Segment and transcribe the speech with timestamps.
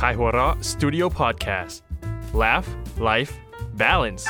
[0.00, 1.76] Kaihura Studio Podcast
[2.42, 2.68] Laugh
[3.08, 3.32] Life
[3.82, 4.24] Balance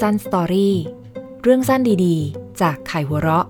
[0.00, 0.76] สั้นสตอรี่
[1.42, 3.46] เรื่องสั้นดีๆ จากไข่หัวเราะ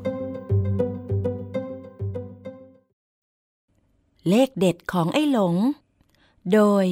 [4.29, 5.55] เลขเด็ดของไอ้หลง
[6.53, 6.85] โดย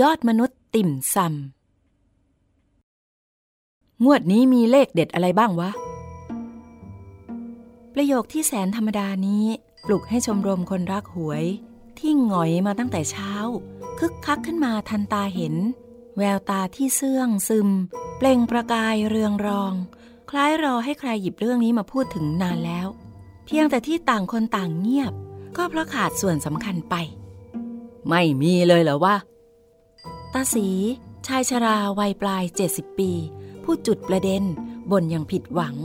[0.00, 5.70] ยอดมนุษย์ติ่มซำงวดนี้มีเลขเด็ดอะไรบ้างวะ
[7.94, 9.44] ประโยคที่แสนธรรมดานี้
[9.86, 11.44] ปลุกให้ชมรมคนรักหวย
[11.98, 13.32] ที่หงอยมาตั้งแต่เช้า
[13.98, 15.54] คึกคักขึ้นมาทันตาเห็น
[16.18, 17.68] แววตาที่เสื่องซึม
[18.16, 19.72] เปล่งประกายเรืองรอง
[20.30, 22.86] คล้ายรอให้ใครหยิบเรื่องนี้มาพูดถึงนานแล้ว
[23.46, 25.12] เพียงแต่ที่ต่างคนต่างเงียบ
[25.56, 26.94] ก็เพราะขาดส่วนสำคัญไป
[28.08, 29.16] ไม่มีเลยเหรอวะ
[30.32, 30.68] ตาสี
[31.26, 33.10] ชายชราวัยปลาย 70 ปี
[33.64, 34.42] ผู้จุดประเด็น
[34.90, 35.76] บ่นอย่างผิดหวัง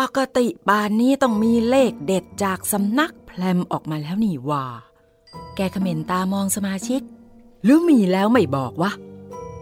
[0.00, 4.64] ปกติบานนี้ต้องมีเลขเด็ดจากสำนักแพลมออกมาแล้วนี่ว่า
[5.56, 7.00] แกเขม็นตามองสมาชิก
[7.64, 8.92] หรือมีแล้วไม่บอกวะ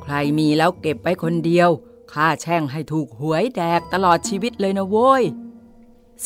[0.03, 1.71] ใครมีแล้วเก็บไว้คนเดียว
[2.13, 5.23] ข้าแช่งให้ถูกหวยแดกตลอดชีวิตเลยนะโว้ย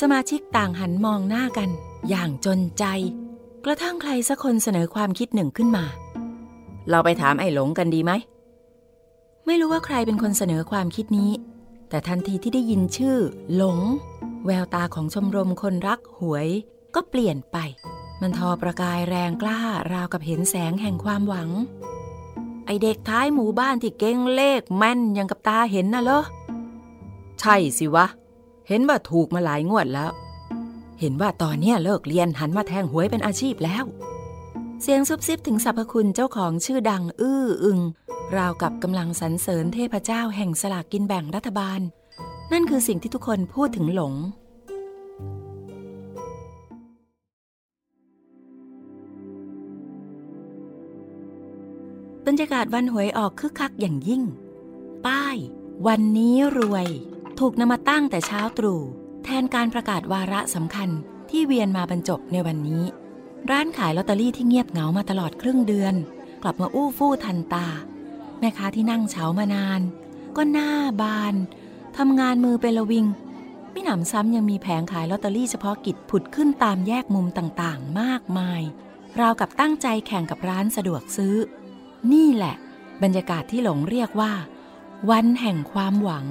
[0.01, 1.71] สมาชิกต่างหันมองหน้ากัน
[2.09, 2.85] อย่างจนใจ
[3.65, 5.85] กระทั่งใครสักคนเสนอความคิดหนึ่งขึ้นมา
[6.91, 8.13] เราไปถามไอ้หลงกันดีไหม
[9.47, 11.31] ไม่รู้ว่าใครเป็นคนเสนอความคิดนี้
[11.93, 13.19] แต่ทันทีที่ได้ยินชื่อ
[13.55, 13.79] หลง
[14.47, 16.49] แววตาของชมรมคนรักหวย
[16.95, 17.57] ก็เปลี่ยนไป
[18.21, 19.61] มันทอประกายแรงกล้า
[19.93, 21.51] ราวกับเห็นแสงแห่งความหวัง
[22.67, 26.25] ไอเด็กท้ายหมู่บ้านที่เก่งเลขแม่นยังกับตาเห็นน่ะเหรอ
[27.41, 28.07] ใช่สิวะ
[28.69, 30.11] เห็นว่าถูกมาหลายงวดแล้ว
[31.01, 33.85] เห็นว่าตอนเนี้ยเลิกเรียนหันมาแทงหวยเป็นอาชีพแล้ว
[34.83, 37.81] เสียงซุบซิบถึงสรรพคุณเจ้าของชื่อดัง อื้ออึง
[38.37, 41.81] ราวกับกำลังสรรเสริญเทพเจ้าแห่งสลากกินแบ่งรัฐบาล
[42.53, 44.15] นั่นคือสิ่งที่ทุกคนพูดถึงหลง
[52.27, 54.23] บรรยากาศวันหวยออกคึกคักอย่างยิ่ง
[55.07, 55.37] ป้าย
[55.87, 56.87] วันนี้รวย
[57.39, 58.81] ถูกนำมาตั้งแต่เช้าตรู่
[59.25, 60.89] แทนการประกาศวาระสำคัญ
[61.31, 62.83] ที่เวียนมาบรรจบในวันนี้
[63.51, 65.95] ร้านขายลอตเตอรี่ที่เงียบเหงามาตลอดครึ่งเดือน
[66.43, 67.67] กลับมาอู้ฟู่ทันตา
[68.43, 69.81] แม่ค้าที่นั่งเฉามานาน
[70.37, 70.71] ก็หน้า
[71.01, 71.35] บาน
[71.99, 73.07] ทำงานมือเป็นละวิง
[73.73, 78.63] ไม่หนำซ้ำยังมีแผงขายลอตเตอรี่เฉพาะกิจผุดขึ้นตามแยกมุมต่างๆ มากมาย
[79.21, 81.37] ราวกับตั้งใจแข่งกับร้านสะดวกซื้อ
[82.13, 82.55] นี่แหละ
[83.03, 84.33] บรรยากาศที่หลงเรียกว่า
[85.11, 86.27] วันแห่งความหวัง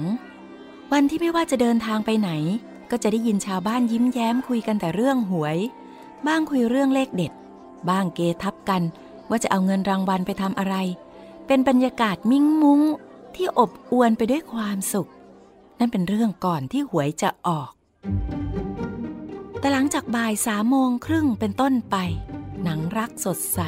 [0.92, 2.30] วันที่ไม่ว่าจะเดินทางไปไหน
[2.90, 5.58] ก็จะได้ยินชาวบ้านยิ้มแย้มคุยกันแต่เรื่องหวย
[6.26, 7.32] บ้างคุยเรื่องเลขเด็ด
[7.90, 8.82] บ้างเกทับกัน
[9.28, 10.76] ว่าจะเอาเงินรางวัลไปทำอะไร
[11.46, 12.80] เป็นบรรยากาศมิ้งมุ้ง
[13.34, 15.10] ที่อบอวลไปด้วยความสุข
[15.78, 17.70] นั่นเป็นเรื่องก่อนที่หวยจะออก
[19.58, 21.96] แต่หลังจากบ่ายสามโมงครึ่งเป็นต้นไป
[22.64, 23.60] หนังรักสดใส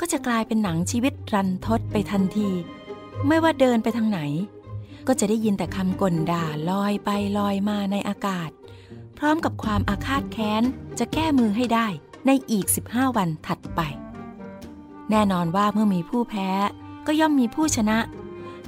[0.00, 2.50] ก็จะกลายเป็นหนังชีวิตรันทดไปทันที
[3.26, 4.20] ไม่ว่าเดินไปทางไหน
[5.06, 8.50] ก็จะได้ยินแต่คำกลด่าลอยไปลอยมาในอากาศ
[9.18, 10.62] พร้อมกับความอาฆาตแค้น
[10.98, 11.86] จะแก้มือให้ได้
[12.26, 13.80] ในอีก 15 วันถัดไป
[15.10, 16.48] แน่นอนว่าเมื่อมีผู้แพ้
[17.06, 17.98] ก็ย่อมมีผู้ชนะ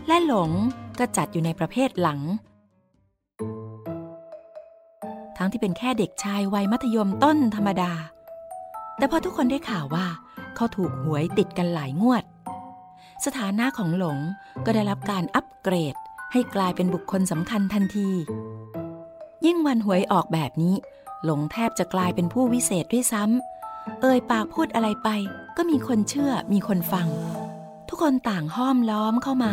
[0.06, 0.50] และหลง
[0.98, 2.20] ก็จัดอยู่ในประเภทหลัง
[5.36, 7.92] ทั้งที่เป็นแค่เด็กชายวัยมัธยมต้นธรรมดา
[8.96, 10.06] แต่พอทุกคนได้ข่าวว่า
[10.56, 12.24] เขาถูกหวยติดกันหลายงวด
[13.24, 14.18] สถานะของหลง
[14.64, 15.94] ก็ได้รับการอัปเกรด
[16.32, 18.10] ให้กลายเป็นบุคคลสำคัญทันที
[19.46, 20.74] ยิ่งวันหวยออกแบบนี้
[21.24, 25.08] หลงแทบจะกลายเป็นผู้วิเศษด้วยซ้ำเอ่ยปากพูดอะไรไป
[25.56, 27.08] ก็มีคนเชื่อมีคนฟัง
[27.96, 29.52] ทุกคนต่างห้อมล้อมเข้ามา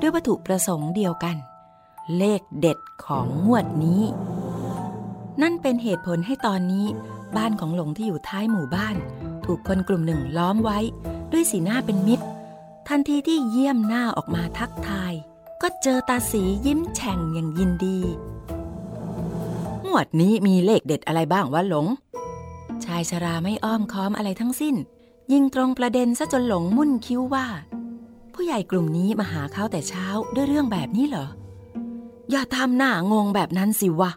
[0.00, 1.36] ด้วยวัตถุประสงค์เดียวกัน
[2.18, 4.02] เลขเด็ดของงวดนี้
[5.42, 6.86] นั่นเป็นเหตุผลให้ตอนนี้
[7.36, 8.96] บ้านของหลงที่อยู่ท้ายหมู่บ้าน
[9.44, 10.78] ถูกคนกลุ่มหนึ่งล้อมไว้
[11.32, 12.24] ด้วยสีหน้าเป็นมิตร
[12.88, 15.12] ทันทีที่เยี่ยมหน้าออกมาทักทาย
[15.62, 17.98] ก็เจอตาสียิ้มแฉ่งอย่างยินดี
[19.86, 21.86] งวดนี้มีเลขเด็ดอะไรบ้างวะหลง
[22.84, 24.76] ชายชราไม่อ้อมค้อมอะไรทั้งสิ้น
[25.32, 27.46] ยิงตรงประเด็นซะจนหลงมุ่นคิ้วว่า
[28.34, 31.28] ผู้ใหญ่กลุ่มนี้มาหาเขาแต่เช้าด้วยเรื่องแบบนี้เหรอ
[32.30, 34.10] อย่าทำหน้างงแบบนั้นสิวะ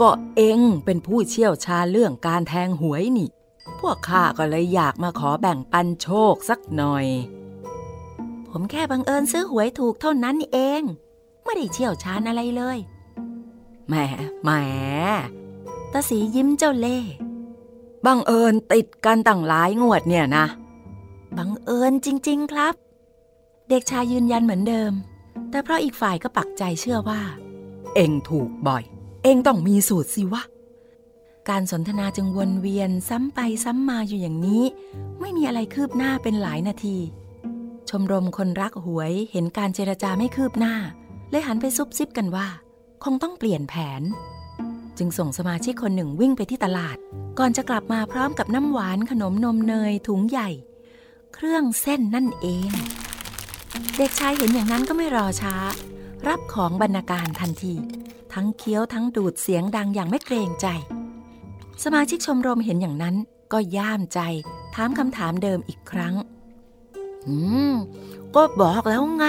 [0.00, 3.28] ก็เองเป็นผู้เชี่ยวชาญเรื่องการแทงหวยนี่
[3.80, 7.06] พวกข้าก็เลยอยากมาขอแบ่งปันโชคสักหน่อย
[8.48, 10.82] ผมแค่บังเอิญซื้อหวยถูกเท่านั้นเอง
[11.44, 12.78] ไม่ได้เชี่ยวชาญอะไรเลย
[13.88, 13.94] แหม
[14.42, 14.50] แหม
[15.92, 16.98] ตาสียิ้มเจ้าเล่
[18.06, 20.46] บังเอิญติดกันตั้งหลายงวดเนี่ยนะ
[21.36, 22.74] บังเอิญจริง ๆ ครับ
[23.70, 24.92] เด็กชายยืนยันเหมือนเดิม
[25.50, 27.20] แต่เพราะอีกฝ่ายก็ปักใจเชื่อว่า
[27.94, 28.84] เอ็งถูกบ่อย
[29.22, 30.42] เองต้องมีสูตรสิวะ
[31.48, 34.64] การสนทนาจึงวนเวียนซ้ำไปซ้ำมาอยู่อย่างนี้
[35.20, 36.96] ไม่มีอะไรคืบหน้าเป็นหลายนาที
[37.88, 40.74] ชมรมคนรักหวยเห็นการเจรจาไม่คืบหน้า
[41.30, 42.46] เลยหันไปซุบซิบกันว่า
[43.04, 44.02] คงต้องเปลี่ยนแผน
[44.98, 46.96] จึงส่งสมาชิกคนหนึ่งวิ่งไปที่ตลาด
[47.38, 50.48] ก่อนจะกลับมาพร้อมกับน้ำหวานขนมนมเนยถุงใหญ่
[51.34, 52.70] เครื่องเส้นนั่นเอง
[53.96, 55.54] เด็กชายเห็นอย่างนั้นก็ไม่รอช้า
[56.28, 57.74] รับของบรรณาการทันที
[58.32, 60.66] ทั้งเคี้ยวทั้งดูดเสียงดังอย่างไม่เกรงใจ
[61.84, 63.14] สมาชิกชมรมเห็นอย่างนั้น
[63.52, 64.20] ก็ย่ามใจ
[64.74, 66.14] ถามคำถามเดิมอีกครั้ง
[67.26, 67.36] อื
[67.72, 67.74] ม
[68.34, 69.26] ก็บอกแล้วไง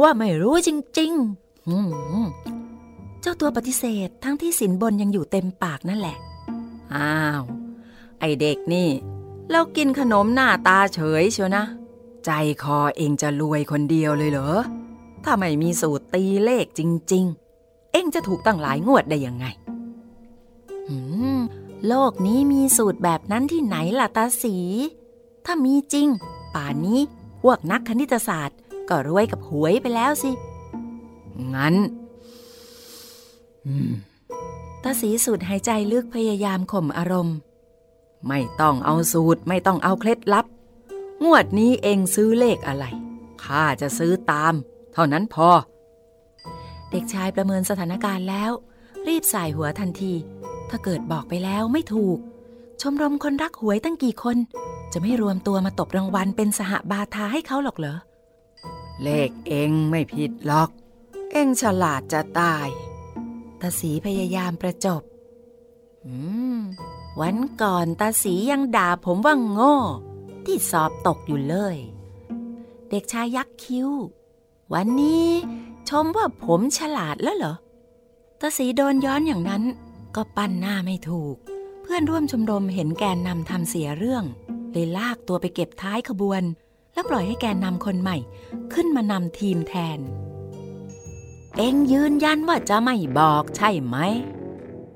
[0.00, 1.76] ว่าไม่รู้จริง ๆ อื
[2.22, 2.26] ม
[3.20, 6.16] เจ้าตัวปฏิเสธทั้งที่สินบนยังอยู่เต็มปากนั่นแหละ
[6.94, 7.42] อ้าว
[8.20, 8.88] ไอเด็กนี่
[9.50, 11.64] เรากินขนมหน้าตาเฉยเชียวนะ
[12.26, 12.32] ใจ
[12.62, 14.50] คอเองจะรวยคนเดียวเลยเหรอ
[15.24, 16.80] ถ้าไม่มีสูตรตีเลขจ
[17.12, 17.24] ริง
[17.58, 19.46] ๆ เองจะถูกตั้งหลายงวดได้ยังไง
[20.88, 20.98] หื
[21.36, 21.38] ม
[21.88, 24.56] โลกนี้มีสูตรแบบนั้นที่ไหนล่ะตาสี
[25.44, 26.08] ถ้ามีจริง
[26.54, 27.00] ป่านนี้
[27.42, 28.58] พวกนักคณิตศาสตร์
[28.88, 30.30] ก็รวยกับหวยไปแล้วสิ
[31.54, 31.74] งั้น
[34.82, 37.36] ตาสีสูดหายใจลึกพยายามข่มอารมณ์
[38.28, 40.46] ไม่ต้องเอาสูตรไม่ต้องเอาเคล็ดลับ
[41.24, 42.84] งวดนี้เองซื้อเลขอะไร
[43.44, 44.54] ข้าจะซื้อตาม
[44.94, 45.48] เท่านั้นพอ
[46.90, 48.52] เด็กชายประเมินสถานการณ์แล้ว
[49.08, 50.14] รีบใส่หัวทันที
[50.70, 52.18] ถ้าเกิดบอกไปแล้วไม่ถูก
[52.80, 54.36] ชมรมคนรักหวยตั้งกี่คน
[54.92, 57.98] จะไม่รวมตัวมาตบรางวัลเป็นสหบาทาให้เขาหรอกเหรอ
[59.02, 60.70] เลขเองไม่ผิดหรอก
[61.32, 62.68] เองฉลาดจะตาย
[63.60, 65.02] ตาสีพยายามประจบ
[66.06, 66.14] อื
[66.58, 66.60] ม
[67.20, 69.76] วันก่อนตาสียังด่าผมว่าโง่
[70.46, 71.76] ที่สอบตกอยู่เลย
[72.90, 73.88] เด็กชายยักคิ้ว
[74.72, 75.28] วันนี้
[75.88, 77.54] ชมว่าผมฉลาดแล้วเหรอ
[78.40, 79.62] ตาสีโดนย้อนอย่างนั้น
[80.16, 81.36] ก็ปั้นหน้าไม่ถูก
[81.82, 84.24] เพื่อนร่วมชมรมเห็นแกนนำทำเสียเรื่อง
[84.72, 86.42] เลยลากตัวไปเก็บท้ายขบวน
[86.92, 88.16] แล้วปล่อยให้แกนนำคนใหม่
[88.72, 89.98] ขึ้นมานำทีมแทน
[91.56, 93.96] เอ็งยืนยันว่าจะไม่บอกใช่ไหม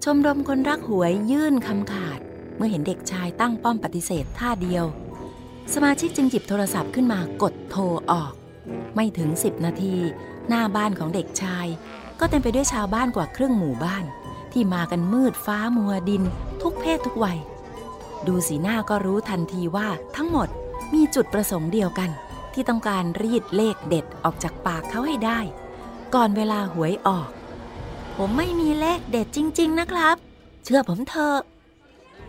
[0.04, 2.18] ชมรมคนรักหวยยื่นคำขาด
[2.56, 4.84] เมื่อเห็นเด็กชายตั้งป้อมปฏิเสธท่าเดียว
[5.74, 8.32] สมาชิกจึงหยิบโทรศัพท์ขึ้นมากดโทรออก
[8.94, 9.96] ไม่ถึง 10 นาที
[10.48, 11.66] หน้าบ้านของเด็กชาย
[12.20, 14.04] ก็เต็มไปด้วยชาวบ้านกว่าครึ่งหมู่บ้าน
[14.52, 16.22] ที่มากันมืดฟ้ามัวดิน
[16.62, 17.38] ทุกเพศทุกวัย
[18.26, 20.48] ดูสีหน้าก็รู้ทันทีว่าทั้งหมด
[20.94, 22.10] มีจุดประสงค์เดียวกัน
[22.52, 25.40] ที่ต้องการรีดเลขเด็ดออกจากปากเขาให้ได้
[26.14, 27.28] ก่อนเวลาหวยออก
[28.16, 30.16] ผมไม่มีเลขเด็ดจริง ๆ นะครับ
[30.64, 31.38] เชื่อผมเถอะ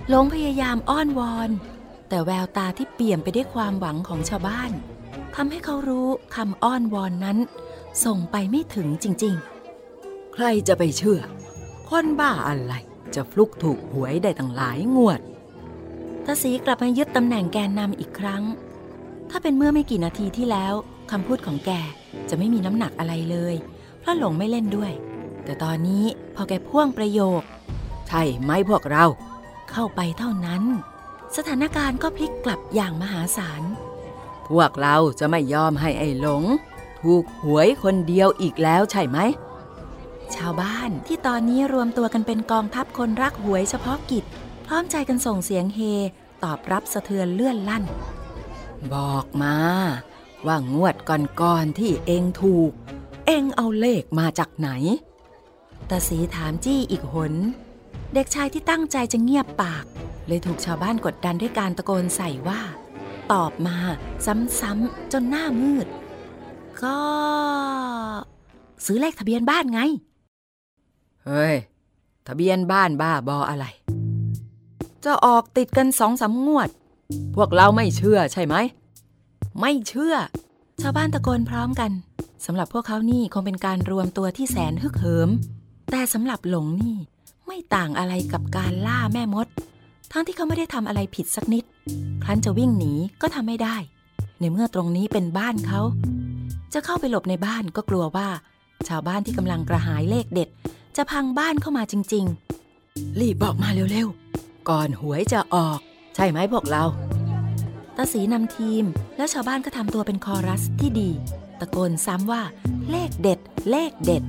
[0.10, 1.50] หลงพยายามอ้อนวอน
[2.14, 4.72] แต่แววตาที่เปี่ยมไปด้วยความหวังของชาวบ้าน
[5.36, 7.38] ทำให้เขารู้คำอ้อนวอนนั้น
[8.06, 11.22] ส่งไปไม่ถึงจริงๆ ใครจะไปเชื่อ
[11.90, 12.74] คนบ้าอะไร
[13.16, 15.20] จะฟลุกถูกหวยได้ตั้งหลายงวด
[16.26, 18.44] ทศีกลับมายึดตำแหน่งแกนนำอีกครั้ง
[19.30, 20.74] ถ้าเป็นเมื่อไม่กี่นาทีที่แล้ว
[21.12, 21.72] คำพูดของแก
[22.30, 23.56] จะไม่มีน้ำหนักอะไรเลย
[24.00, 24.92] เพราะหลงไม่เล่นด้วย
[25.44, 26.04] แต่ตอนนี้
[26.36, 27.42] พอแกพ่วงประโยค
[28.08, 29.06] ใช่ไหมพวกเรา
[29.72, 30.64] เข้าไปเท่านั้น
[31.38, 33.62] สถานการณ์ก็พลิกกลับอย่างมหาศาล
[34.48, 36.44] พวกเราจะไม่ยอมให้ไอ้หลง
[37.02, 39.18] ถูกหวยคนเดียวอีกแล้วใช่ไหม
[40.36, 44.24] ชาวบ้านที่ตอนนี้รวมตัวกันเป็นกองทัพคนรักหวยเฉพาะกิจ
[44.68, 45.80] พร้อมใจกันส่งเสียงเฮ
[46.44, 47.84] ตอบรับสะเทือนเลื่อนลั่น
[48.94, 49.56] บอกมา
[50.48, 52.72] ว่างวดก่อนๆที่เองถูก
[53.28, 54.70] เองเอาเลขมาจากไหน
[55.90, 57.34] ตาสีถามจี้อีกหน
[58.14, 59.86] เด็กชายที่ตั้งใจจะเงียบปาก
[60.28, 62.62] เลยถูกชาวบ้านกดดันด้วยการตะโกนใส่ว่า
[63.32, 63.78] ตอบมา
[64.26, 65.88] ซ้ำๆจนหน้ามืด
[66.84, 66.98] ก็
[68.86, 69.82] ซื้อเลขทะเบียนบ้านไง
[71.26, 71.56] เฮ้ย
[72.28, 73.66] ทะเบียนบ้านบ้าบออะไร
[75.04, 76.70] จะออกติดกันสองสางวด
[77.36, 78.56] พวกเราไม่เชื่อใช่ไหม
[79.60, 80.16] ไม่เชื่อ
[80.82, 81.92] ชาวบ้านตะโกนพร้อมกัน
[82.46, 85.30] สำหรับพวกเขานี่คงเป็นการรวมตัวที่แสนฮึกเหิม
[85.92, 86.98] แต่สำหรับหลงนี่
[87.54, 89.48] ไม่ต่างอะไรกับการล่าแม่มด
[90.12, 91.64] ทั้งที่เขาไม่ได้ทำอะไรผิดสักนิด
[92.24, 93.76] ครั้นจะวิ่งหนีก็ทำไม่ได้
[94.40, 95.82] ในเมื่อตรงนี้เป็นบ้านเขา
[96.74, 98.28] จะเข้าไปหลบในบ้านก็กลัวว่า
[98.88, 100.50] ชาวบ้านที่กำลังกระหายเลขเด็ด
[100.98, 102.26] จะพังบ้านเข้ามาจริง
[102.74, 105.80] ๆ รีบบอกมาเร็วๆ ก่อนหวยจะออก
[106.16, 106.84] ใช่ไหมพวกเรา
[107.98, 108.84] ตาสีนำทีม
[109.18, 111.10] แล้วชาวบ้านก็ทำตัวเป็นคอรัสที่ดี
[111.60, 112.42] ตะโกนซ้ำว่า
[112.92, 113.40] เลขเด็ด
[113.72, 114.24] เลขเด็ด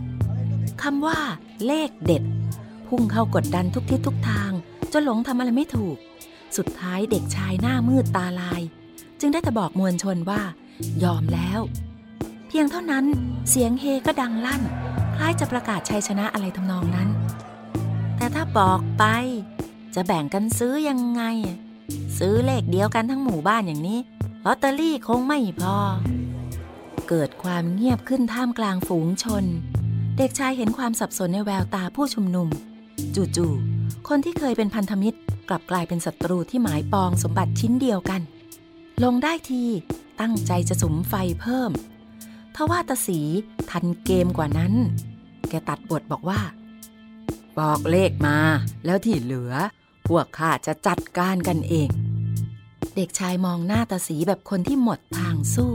[0.82, 1.18] คำว่า
[1.66, 2.24] เลขเด็ด
[2.94, 4.52] พุ่งเข้ากดดันทุกทิศทุกทาง
[4.92, 5.96] จนหลงทำอะไรไม่ถูก
[6.56, 8.62] สุดท้ายเด็กชายหน้ามืดตาลาย
[9.20, 10.42] จึงได้แต่บอกมวลชนว่า
[11.04, 11.60] ยอมแล้ว
[12.48, 13.04] เพียงเท่านั้น
[13.50, 14.62] เสียงเฮก็ดังลั่น
[15.16, 17.08] คล้ายจะประกาศชัยชนะอะไรทำนองนั้น
[18.16, 19.04] แต่ถ้าบอกไป
[19.94, 21.22] จะแบ่งกันซื้อยังไง
[22.18, 23.98] ซื้อเลขเดียวกันทั้งหมู่บ้านอย่างนี้
[24.44, 25.76] ลอตเตอรี่คงไม่พอ
[27.08, 29.44] เกิดความเงียบขึ้นท่ามกลางฝูงชน
[30.18, 32.48] เด็กชายเห็นความสับสนในแววตาผู้ชุมนุม
[33.36, 35.18] จู่ๆ คนที่เคยเป็นพันธมิตร
[35.48, 38.20] กลับกลายเป็นศัตรูที่หมายปองสมบัติชิ้นเดียวกัน
[39.04, 39.64] ลงได้ที
[40.20, 41.70] ตั้งใจจะสุมไฟเพิ่ม
[42.54, 43.20] ทว่าตาสี
[43.70, 44.74] ทันเกมกว่านั้น
[45.48, 46.40] แกตัดบทบอกว่า
[47.58, 48.36] บอกเลขมา
[48.84, 49.52] แล้วที่เหลือ
[50.08, 51.88] พวกข้าจะจัดการกันเอง
[52.96, 55.74] เด็กชายมองหน้าตาสีแบบคนที่หมดทางสู้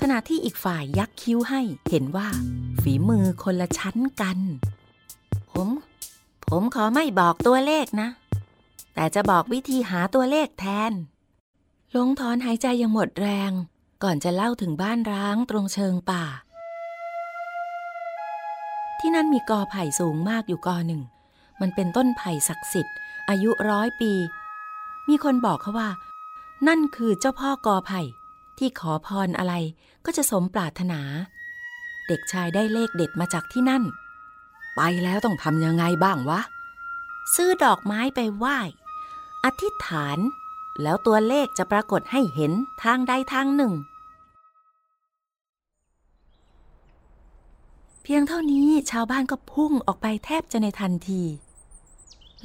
[0.00, 2.28] ขณะที่อีกฝ่ายยักคิ้วให้เห็นว่า
[2.82, 4.38] ฝีมือคนละชั้นกัน
[5.50, 5.68] ผม
[6.54, 8.08] ผมขอไม่บอกตัวเลขนะ
[8.94, 10.92] แต่จะบอกวิธีหาตัวเลขแทน
[11.96, 13.52] ลงถอนหายใจยังหมดแรง
[14.02, 16.24] ก่อนจะเล่าถึงบ้านร้างตรงเชิงป่า
[18.98, 21.02] ที่นั่นมีกอไผ่สูงมากอยู่กอหนึ่ง
[21.60, 22.96] มันเป็นต้นไผ่ศักดิ์สิทธิ์
[23.28, 24.12] อายุร้อยปี
[25.08, 25.90] มีคนบอกเขาว่า
[26.68, 28.00] นั่นคือเจ้าพ่อกอไผ่
[28.58, 29.54] ที่ขอพรอะไร
[30.04, 31.00] ก็จะสมปรารถนา
[32.06, 33.84] เด็กชายได้เลขเด็ดมาจากที่นั่น
[34.76, 36.40] ไปแล้วต้องทำยังไงบ้างวะ
[37.34, 38.58] ซื้อดอกไม้ไปไหว้
[39.44, 40.18] อธิษฐาน
[40.82, 42.52] แล้วตัวเลขจะปรากฏให้เห็น
[42.82, 43.72] ทางใดทางหนึ่ง
[48.02, 51.22] เพียงเท่านี้ชาวบ้านก็พุ่งออกไปแทบจะในทันที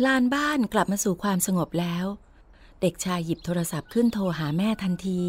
[0.05, 2.05] ลานบ้านกลับมาสู่ความสงบแล้ว
[2.81, 5.22] เด็กชายหยิบโทรศัพท์ขึ้นโทรหาแม่ทันที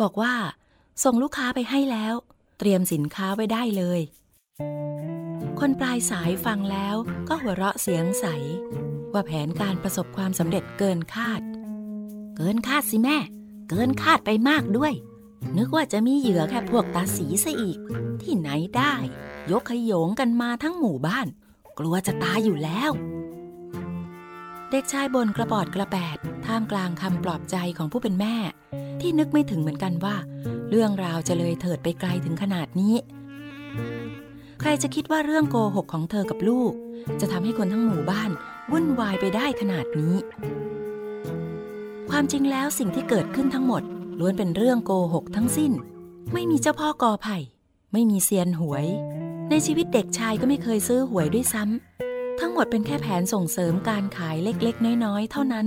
[0.00, 0.34] บอกว่า
[1.04, 2.14] ส่งลูกค้าไปให้แล้ว
[2.58, 4.00] เตรียมสินค้าไว้ได้เลย
[5.60, 6.96] คนปลายสายฟังแล้ว
[7.28, 8.26] ก็หัวเราะเสียงใส
[9.12, 11.40] ว่าแผนการประสบความสำเร็จเกินคาด
[12.36, 13.16] เกินคาดสิแม่
[13.70, 14.92] เกินคาดไปมากด้วย
[15.58, 17.78] นึกว่าจะมีเหยื่อแค่พวกตาสีซะอีก
[18.22, 18.94] ที่ไหนได้
[19.50, 21.26] ยกขยงกันมาทั้งหมู่บ้าน
[21.78, 22.90] กลัวจะตายอยู่แล้ว
[24.70, 28.36] เด็กชายบนกระปอดกระแปดท่ามกลางคำปลอบใจของผู้เป็นแม่
[29.00, 30.16] ที่นึกไม่ถึงเหมือนกันว่า
[30.70, 32.94] เรื่องราวจะเลยเถิดไปไกลถึงขนาดนี้
[34.60, 36.72] ใครจะคิดว่าเรื่องโกหกของเธอกับลูก
[37.20, 38.30] จะทำให้คนทั้งหมู่บ้าน
[38.72, 40.14] วุ่นวายไปได้ขนาดนี้
[42.10, 43.82] ความจริงแล้วสิ่งที่เกิดขึ้นทั้งหมด
[44.18, 45.72] ล้วนเป็นเรื่องโกหกทั้งสิ้น
[46.32, 47.36] ไม่มีเจ้าพ่อกอไผ่
[47.92, 48.86] ไม่มีเซียนหวย
[49.50, 55.66] ในชีวิตเด็กชายก็ไม่เคยซื้อหวยด้วยซ้ำทั้งหมดเป็นแค่แผนส่งเสริมการขายเล็กๆ น้อยๆ เท่านั้น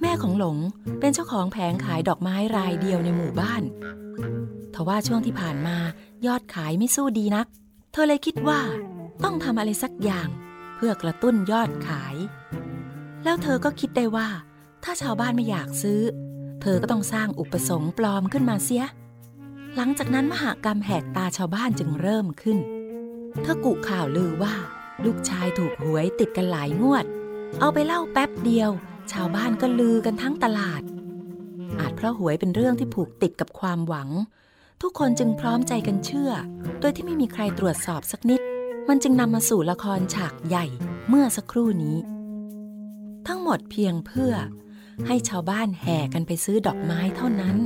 [0.00, 0.58] แม่ของหลง
[1.00, 3.62] เป็นเจ้าของแผงขายดอกไม้รายเดียวในหมู่บ้าน
[4.74, 5.76] ทว่าช่วงที่ผ่านมา
[6.26, 7.46] ยอดขายไม่สู้ดีนัก
[7.92, 8.60] เธอเลยคิดว่า
[9.24, 10.28] ต้องทำอะไรสักอย่าง
[10.76, 12.16] เพื่อกระตุ้นยอดขาย
[13.24, 14.28] แล้วเธอก็คิดได้ว่า
[14.84, 16.00] ถ้าชาวบ้านไม่อยากซื้อ
[16.60, 18.84] เธอก็ต้องสร้างอุปสงค์ปลอมขึ้นมาเสีย
[19.76, 22.58] หลังจากนั้นมหากรรมแหกตาชาวบ้านจึงเริ่มขึ้น
[23.42, 24.54] เธอกุข่าวลือว่า
[25.04, 27.04] ลูกชายถูกหวยติดกันหลายงวด
[27.60, 28.70] เอาไปเล่าแป๊บเดียว
[29.12, 30.82] ชาวบ้านก็ลือกันทั้งตลาด
[31.80, 34.08] อาจเพราะหวยเป็นเรื่องที่ผูกติดกับความหวัง
[34.82, 36.30] ทุกคนจึงพร้อมใจกันเชื่อ
[36.80, 38.40] โดยที่ไม่มีใครตรวจสอบสักนิด
[38.88, 40.64] มันจึงนำมาสู่ละครฉากใหญ่
[41.08, 41.98] เมื่อสักครู่นี้
[43.28, 44.32] ทั้งหมดเพียงเพื่อ
[45.06, 47.56] ให้ชาวบ้านแห่กันไปซื้อดอกไม้เท่านั้น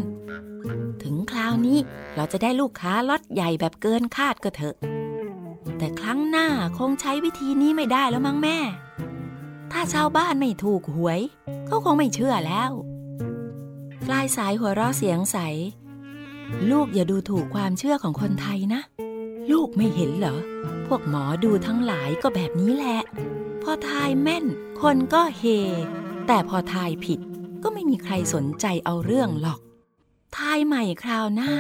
[1.03, 1.79] ถึงคราวนี้
[2.17, 4.77] เราจะได้ลูกค้าล็อตใหญ่แบบเกินคาดก็เถอะ
[5.79, 8.59] แต่ครั้งหน้าคงใช้วิธีนี้ไม่ได้แล้วมั้งแม่
[9.73, 11.21] ถ้าชาวบ้านไม่ถูกหวย
[11.67, 12.71] เขาคงไม่เชื่อแล้ว
[14.07, 15.39] ปลายสายหัวเราะเสียงใส
[16.71, 18.83] ลูกอย่าดูถูกความเชื่อของคนไทยนะ
[19.53, 20.39] ลูกไม่เห็นเหรอ
[20.87, 22.99] พวกหมอดูทั้งหลายก็แบบนี้แหละ
[23.63, 24.45] พอทายแม่น
[24.81, 25.43] คนก็เฮ
[26.27, 27.21] แต่พอทายผิด
[27.63, 29.61] ก็ไม่มีใครสนใจเอาเรื่องหรอก
[30.37, 31.55] ทายใหม่คราวหน้า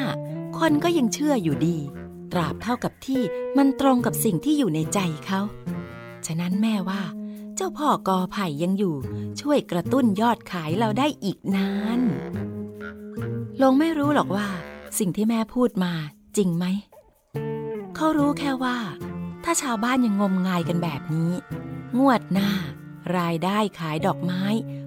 [0.59, 1.78] คนก็ยังเชื่ออยู่ดี
[2.33, 3.23] ตราบเท่ากับที่
[3.57, 5.40] มันตรงกับสิ่งที่อยู่ในใจเขา
[6.26, 7.02] ฉะนั้นแม่ว่า
[7.57, 8.95] เจ้าพ่อกอไผ่ยังอยู่
[9.40, 12.00] ช่วยกระตุ้นยอดขายเราได้อีกนาน
[13.62, 14.49] ลงไม่รู้หรอกว่า
[14.99, 15.93] สิ่งที่แม่พูดมา
[16.37, 16.64] จริงไหม
[17.97, 18.78] เขารู้แค่ว่า
[19.45, 21.33] ถ้าชาวบ้านยังงมงายกันแบบนี้
[21.99, 22.50] งวดหน้า
[23.19, 24.43] รายได้ขายดอกไม้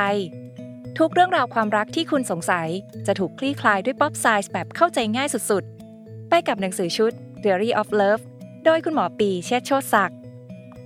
[0.98, 2.69] ทุกเรื่องราวความรักที่คุณสงสัย
[3.08, 5.78] จะถูกคลี่คลายด้วย pop psych แบบเข้าใจง่ายสุดๆ
[6.29, 7.12] ไปกับหนังสือชุด
[7.43, 8.24] Theory of Love
[8.65, 10.17] โดยคุณหมอปีเชษโชติศักดิ์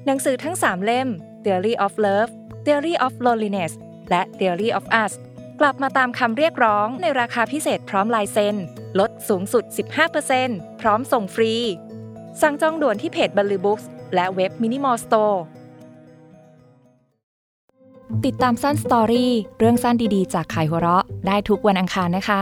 [0.06, 1.08] หนังสือทั้ง 3 เล่ม
[1.44, 2.32] Theory of Love
[2.66, 3.74] Theory of Loneliness
[4.10, 5.14] และ Theory of Us
[5.60, 8.56] กลับมาตามคำเรียกร้องในราคาพิเศษพร้อมลายเซ็น
[9.00, 9.64] ลดสูงสุด
[10.24, 11.54] 15%พร้อมส่งฟรี
[12.42, 13.82] สั่งจองด่วนที่เพจบันลือบุ๊คส์
[14.16, 15.44] และเว็บ Minimore Store
[18.26, 22.42] ติดตามสั้น story เรื่องสั้นดีๆ จากขายหัวเราะได้ทุกวันอังคารนะคะ